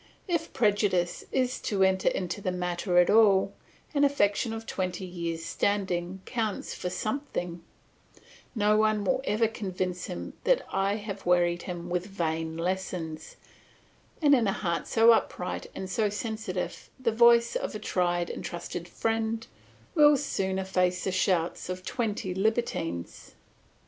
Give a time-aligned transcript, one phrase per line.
[0.27, 3.53] If prejudice is to enter into the matter at all,
[3.93, 7.63] an affection of twenty years' standing counts for something;
[8.55, 13.35] no one will ever convince him that I have wearied him with vain lessons;
[14.23, 18.43] and in a heart so upright and so sensitive the voice of a tried and
[18.43, 19.45] trusted friend
[19.93, 23.35] will soon efface the shouts of twenty libertines.